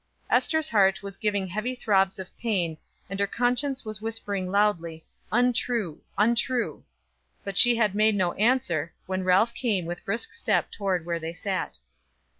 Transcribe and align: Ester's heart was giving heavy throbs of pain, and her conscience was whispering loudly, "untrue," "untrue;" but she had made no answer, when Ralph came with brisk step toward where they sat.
Ester's 0.31 0.69
heart 0.69 1.03
was 1.03 1.15
giving 1.15 1.45
heavy 1.45 1.75
throbs 1.75 2.17
of 2.17 2.35
pain, 2.39 2.75
and 3.07 3.19
her 3.19 3.27
conscience 3.27 3.85
was 3.85 4.01
whispering 4.01 4.49
loudly, 4.49 5.05
"untrue," 5.31 6.01
"untrue;" 6.17 6.83
but 7.43 7.55
she 7.55 7.75
had 7.75 7.93
made 7.93 8.15
no 8.15 8.31
answer, 8.33 8.95
when 9.05 9.23
Ralph 9.23 9.53
came 9.53 9.85
with 9.85 10.03
brisk 10.03 10.33
step 10.33 10.71
toward 10.71 11.05
where 11.05 11.19
they 11.19 11.33
sat. 11.33 11.77